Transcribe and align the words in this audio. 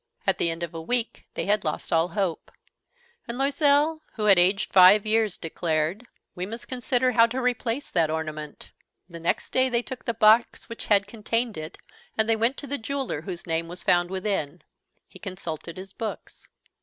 At 0.25 0.39
the 0.39 0.49
end 0.49 0.63
of 0.63 0.73
a 0.73 0.81
week 0.81 1.27
they 1.35 1.45
had 1.45 1.63
lost 1.63 1.93
all 1.93 2.07
hope. 2.07 2.51
And 3.27 3.37
Loisel, 3.37 4.01
who 4.13 4.25
had 4.25 4.39
aged 4.39 4.73
five 4.73 5.05
years, 5.05 5.37
declared: 5.37 6.07
"We 6.33 6.47
must 6.47 6.67
consider 6.67 7.11
how 7.11 7.27
to 7.27 7.39
replace 7.39 7.91
that 7.91 8.09
ornament." 8.09 8.71
The 9.07 9.19
next 9.19 9.51
day 9.51 9.69
they 9.69 9.83
took 9.83 10.05
the 10.05 10.15
box 10.15 10.67
which 10.67 10.87
had 10.87 11.05
contained 11.05 11.55
it, 11.55 11.77
and 12.17 12.27
they 12.27 12.35
went 12.35 12.57
to 12.57 12.65
the 12.65 12.79
jeweler 12.79 13.21
whose 13.21 13.45
name 13.45 13.67
was 13.67 13.83
found 13.83 14.09
within. 14.09 14.63
He 15.07 15.19
consulted 15.19 15.77
his 15.77 15.93
books. 15.93 16.47